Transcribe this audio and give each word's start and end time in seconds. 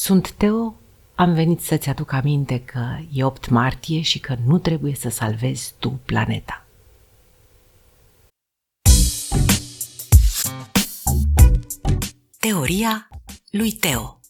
Sunt 0.00 0.30
Teo, 0.32 0.74
am 1.14 1.32
venit 1.32 1.60
să-ți 1.60 1.88
aduc 1.88 2.12
aminte 2.12 2.60
că 2.60 2.98
e 3.12 3.24
8 3.24 3.48
martie 3.48 4.00
și 4.00 4.18
că 4.18 4.36
nu 4.46 4.58
trebuie 4.58 4.94
să 4.94 5.08
salvezi 5.08 5.74
tu 5.78 6.00
planeta. 6.04 6.66
Teoria 12.38 13.08
lui 13.50 13.72
Teo 13.72 14.20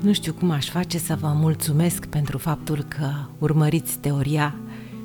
Nu 0.00 0.12
știu 0.12 0.32
cum 0.32 0.50
aș 0.50 0.68
face 0.68 0.98
să 0.98 1.16
vă 1.16 1.28
mulțumesc 1.28 2.06
pentru 2.06 2.38
faptul 2.38 2.82
că 2.82 3.10
urmăriți 3.38 3.98
teoria 3.98 4.54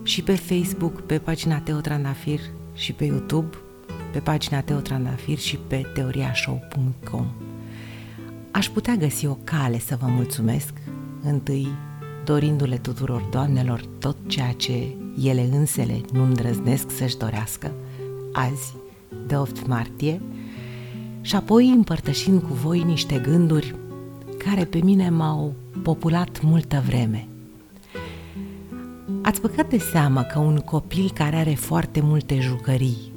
și 0.04 0.24
pe 0.24 0.36
Facebook, 0.36 1.02
pe 1.02 1.20
pagina 1.20 1.60
Teo 1.60 1.80
Trandafir 1.80 2.40
și 2.80 2.94
pe 2.94 3.06
YouTube, 3.06 3.58
pe 4.12 4.20
pagina 4.20 4.62
Teo 4.62 4.80
Trandafir 4.80 5.38
și 5.38 5.58
pe 5.68 5.86
teoriashow.com. 5.94 7.26
Aș 8.52 8.70
putea 8.70 8.96
găsi 8.96 9.26
o 9.26 9.38
cale 9.44 9.80
să 9.80 9.98
vă 10.02 10.08
mulțumesc, 10.08 10.74
întâi 11.24 11.68
dorindu-le 12.26 12.78
tuturor 12.78 13.22
doamnelor 13.32 13.86
tot 14.00 14.16
ceea 14.28 14.52
ce 14.52 14.96
ele 15.24 15.50
însele 15.52 16.02
nu 16.14 16.24
îndrăznesc 16.24 16.92
să-și 16.92 17.18
dorească, 17.18 17.72
azi, 18.34 18.74
de 19.28 19.38
8 19.38 19.68
martie, 19.68 20.22
și 21.22 21.36
apoi 21.36 21.70
împărtășind 21.70 22.42
cu 22.42 22.54
voi 22.54 22.84
niște 22.84 23.22
gânduri 23.24 23.76
care 24.38 24.66
pe 24.66 24.80
mine 24.84 25.10
m-au 25.10 25.54
populat 25.84 26.42
multă 26.42 26.84
vreme. 26.86 27.28
Ați 29.30 29.42
băgat 29.42 29.70
de 29.70 29.78
seamă 29.78 30.22
că 30.22 30.40
un 30.40 30.58
copil 30.58 31.12
care 31.14 31.36
are 31.36 31.54
foarte 31.54 32.02
multe 32.02 32.40
jucării 32.40 33.12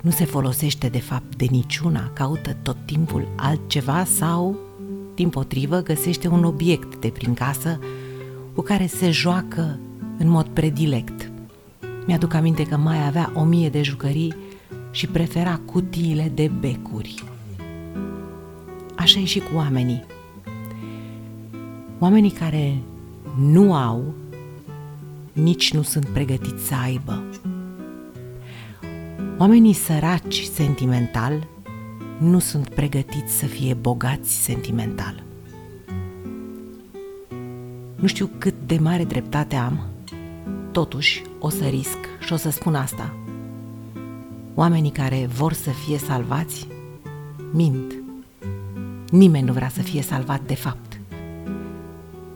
nu 0.00 0.10
se 0.10 0.24
folosește 0.24 0.88
de 0.88 0.98
fapt 0.98 1.36
de 1.36 1.46
niciuna, 1.50 2.10
caută 2.14 2.56
tot 2.62 2.76
timpul 2.84 3.28
altceva 3.36 4.04
sau, 4.04 4.56
din 5.14 5.28
potrivă, 5.28 5.82
găsește 5.82 6.28
un 6.28 6.44
obiect 6.44 6.96
de 7.00 7.08
prin 7.08 7.34
casă 7.34 7.78
cu 8.54 8.60
care 8.60 8.86
se 8.86 9.10
joacă 9.10 9.78
în 10.18 10.28
mod 10.28 10.46
predilect. 10.46 11.30
Mi-aduc 12.06 12.34
aminte 12.34 12.62
că 12.66 12.76
mai 12.76 13.06
avea 13.06 13.32
o 13.34 13.44
mie 13.44 13.68
de 13.68 13.82
jucării 13.82 14.34
și 14.90 15.06
prefera 15.06 15.60
cutiile 15.64 16.32
de 16.34 16.50
becuri. 16.60 17.22
Așa 18.96 19.20
e 19.20 19.24
și 19.24 19.38
cu 19.38 19.56
oamenii. 19.56 20.04
Oamenii 21.98 22.30
care 22.30 22.78
nu 23.36 23.74
au, 23.74 24.14
nici 25.32 25.72
nu 25.72 25.82
sunt 25.82 26.04
pregătiți 26.04 26.66
să 26.66 26.74
aibă. 26.74 27.22
Oamenii 29.38 29.72
săraci 29.72 30.42
sentimental 30.42 31.46
nu 32.18 32.38
sunt 32.38 32.68
pregătiți 32.68 33.32
să 33.32 33.46
fie 33.46 33.74
bogați 33.74 34.42
sentimental. 34.42 35.22
Nu 37.94 38.06
știu 38.06 38.30
cât 38.38 38.54
de 38.66 38.78
mare 38.78 39.04
dreptate 39.04 39.56
am, 39.56 39.86
totuși 40.72 41.22
o 41.38 41.48
să 41.48 41.64
risc 41.64 41.98
și 42.20 42.32
o 42.32 42.36
să 42.36 42.50
spun 42.50 42.74
asta. 42.74 43.14
Oamenii 44.54 44.90
care 44.90 45.26
vor 45.26 45.52
să 45.52 45.70
fie 45.70 45.98
salvați 45.98 46.66
mint. 47.52 47.94
Nimeni 49.10 49.46
nu 49.46 49.52
vrea 49.52 49.68
să 49.68 49.82
fie 49.82 50.02
salvat 50.02 50.40
de 50.46 50.54
fapt. 50.54 50.89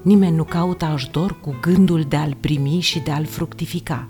Nimeni 0.05 0.36
nu 0.36 0.44
caută 0.44 0.84
ajutor 0.84 1.41
cu 1.41 1.55
gândul 1.60 2.02
de 2.02 2.16
a-l 2.16 2.36
primi 2.41 2.80
și 2.80 2.98
de 2.98 3.10
a-l 3.10 3.24
fructifica. 3.24 4.08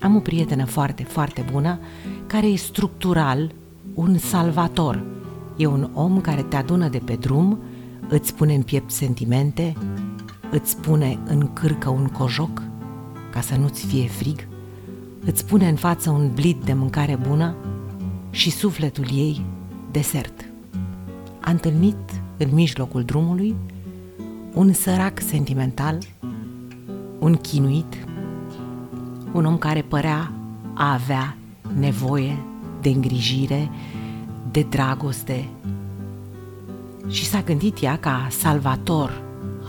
Am 0.00 0.16
o 0.16 0.18
prietenă 0.18 0.64
foarte, 0.64 1.02
foarte 1.02 1.44
bună 1.52 1.78
care 2.26 2.46
e 2.46 2.56
structural 2.56 3.52
un 3.94 4.18
salvator. 4.18 5.04
E 5.56 5.66
un 5.66 5.90
om 5.94 6.20
care 6.20 6.42
te 6.42 6.56
adună 6.56 6.88
de 6.88 6.98
pe 6.98 7.14
drum, 7.14 7.58
îți 8.08 8.34
pune 8.34 8.54
în 8.54 8.62
piept 8.62 8.90
sentimente, 8.90 9.74
îți 10.50 10.76
pune 10.76 11.18
în 11.26 11.52
cârcă 11.52 11.88
un 11.88 12.06
cojoc 12.06 12.62
ca 13.30 13.40
să 13.40 13.56
nu-ți 13.56 13.86
fie 13.86 14.06
frig, 14.06 14.48
îți 15.24 15.46
pune 15.46 15.68
în 15.68 15.76
față 15.76 16.10
un 16.10 16.30
blid 16.34 16.64
de 16.64 16.72
mâncare 16.72 17.18
bună 17.28 17.54
și 18.30 18.50
sufletul 18.50 19.06
ei 19.12 19.44
desert. 19.90 20.44
A 21.40 21.50
întâlnit 21.50 22.22
în 22.36 22.48
mijlocul 22.52 23.02
drumului 23.02 23.54
un 24.56 24.72
sărac 24.72 25.20
sentimental, 25.20 25.98
un 27.18 27.34
chinuit, 27.34 28.06
un 29.32 29.44
om 29.44 29.58
care 29.58 29.82
părea 29.82 30.32
a 30.74 30.92
avea 30.92 31.36
nevoie 31.78 32.38
de 32.80 32.88
îngrijire, 32.88 33.70
de 34.50 34.66
dragoste. 34.70 35.48
Și 37.08 37.24
s-a 37.24 37.40
gândit 37.40 37.82
ea 37.82 37.98
ca 37.98 38.26
salvator 38.30 39.22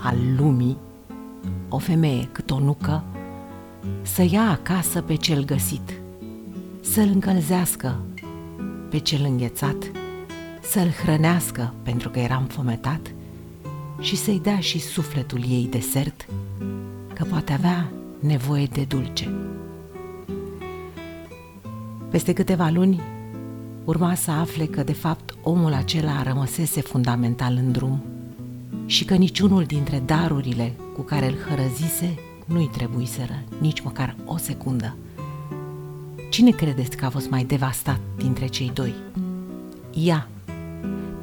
al 0.03 0.17
lumii, 0.37 0.77
o 1.69 1.77
femeie 1.77 2.29
cât 2.31 2.51
o 2.51 2.59
nucă, 2.59 3.03
să 4.01 4.25
ia 4.29 4.49
acasă 4.49 5.01
pe 5.01 5.15
cel 5.15 5.45
găsit, 5.45 5.93
să-l 6.81 7.09
încălzească 7.13 8.01
pe 8.89 8.97
cel 8.97 9.25
înghețat, 9.29 9.91
să-l 10.61 10.89
hrănească 10.89 11.73
pentru 11.83 12.09
că 12.09 12.19
era 12.19 12.35
înfometat 12.35 13.11
și 13.99 14.15
să-i 14.15 14.39
dea 14.39 14.59
și 14.59 14.79
sufletul 14.79 15.43
ei 15.49 15.67
desert, 15.69 16.25
că 17.13 17.23
poate 17.23 17.53
avea 17.53 17.91
nevoie 18.19 18.65
de 18.65 18.83
dulce. 18.83 19.33
Peste 22.09 22.33
câteva 22.33 22.69
luni, 22.69 23.01
urma 23.85 24.15
să 24.15 24.31
afle 24.31 24.65
că, 24.65 24.83
de 24.83 24.93
fapt, 24.93 25.35
omul 25.43 25.73
acela 25.73 26.23
rămăsese 26.23 26.81
fundamental 26.81 27.55
în 27.55 27.71
drum 27.71 28.03
și 28.85 29.05
că 29.05 29.15
niciunul 29.15 29.63
dintre 29.63 30.01
darurile 30.05 30.73
cu 30.95 31.01
care 31.01 31.27
îl 31.27 31.35
hărăzise 31.49 32.19
nu-i 32.45 32.69
trebuiseră 32.73 33.43
nici 33.59 33.81
măcar 33.81 34.15
o 34.25 34.37
secundă. 34.37 34.95
Cine 36.29 36.51
credeți 36.51 36.97
că 36.97 37.05
a 37.05 37.09
fost 37.09 37.29
mai 37.29 37.43
devastat 37.43 37.99
dintre 38.17 38.47
cei 38.47 38.71
doi? 38.73 38.93
Ea, 39.93 40.27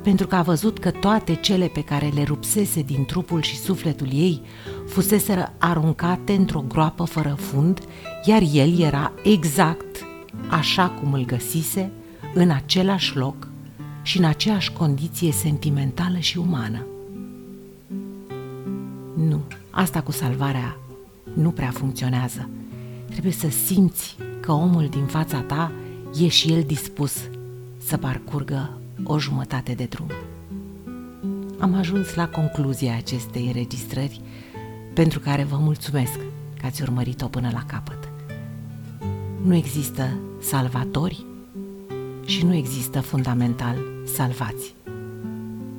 pentru 0.04 0.26
că 0.26 0.34
a 0.34 0.42
văzut 0.42 0.78
că 0.78 0.91
toate 0.91 1.34
cele 1.34 1.66
pe 1.66 1.82
care 1.82 2.10
le 2.15 2.22
rupsese 2.22 2.82
din 2.82 3.04
trupul 3.04 3.42
și 3.42 3.59
sufletul 3.59 4.09
ei 4.12 4.41
fuseseră 4.88 5.53
aruncate 5.59 6.32
într-o 6.32 6.65
groapă 6.69 7.04
fără 7.04 7.37
fund, 7.38 7.81
iar 8.25 8.42
el 8.53 8.81
era 8.81 9.12
exact 9.22 10.04
așa 10.48 10.88
cum 10.88 11.12
îl 11.12 11.25
găsise, 11.25 11.91
în 12.34 12.50
același 12.50 13.16
loc 13.16 13.48
și 14.03 14.19
în 14.19 14.25
aceeași 14.25 14.72
condiție 14.72 15.32
sentimentală 15.32 16.19
și 16.19 16.38
umană. 16.38 16.86
Nu, 19.28 19.41
asta 19.71 20.00
cu 20.00 20.12
salvarea 20.12 20.76
nu 21.34 21.50
prea 21.50 21.71
funcționează. 21.71 22.48
Trebuie 23.10 23.32
să 23.32 23.48
simți 23.48 24.16
că 24.41 24.53
omul 24.53 24.86
din 24.86 25.04
fața 25.04 25.41
ta 25.41 25.72
e 26.21 26.28
și 26.28 26.53
el 26.53 26.62
dispus 26.66 27.16
să 27.86 27.97
parcurgă 27.97 28.78
o 29.05 29.19
jumătate 29.19 29.72
de 29.72 29.84
drum. 29.84 30.10
Am 31.59 31.75
ajuns 31.75 32.15
la 32.15 32.28
concluzia 32.28 32.97
acestei 32.97 33.47
înregistrări 33.47 34.21
pentru 34.94 35.21
care 35.21 35.44
vă 35.44 35.56
mulțumesc 35.56 36.19
că 36.60 36.66
ați 36.66 36.82
urmărit-o 36.82 37.27
până 37.27 37.50
la 37.53 37.65
capăt. 37.66 38.09
Nu 39.44 39.54
există 39.54 40.19
salvatori 40.41 41.27
și 42.27 42.44
nu 42.44 42.54
există 42.54 43.00
fundamental 43.00 43.77
salvați. 44.04 44.75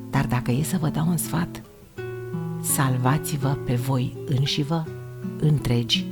Dar 0.09 0.25
dacă 0.25 0.51
e 0.51 0.63
să 0.63 0.77
vă 0.77 0.89
dau 0.89 1.07
un 1.07 1.17
sfat, 1.17 1.61
salvați-vă 2.61 3.57
pe 3.65 3.73
voi 3.73 4.17
înși 4.25 4.61
vă 4.61 4.83
întregi 5.39 6.05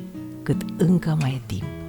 cât 0.43 0.65
încă 0.77 1.17
mai 1.19 1.33
e 1.33 1.41
timp. 1.45 1.82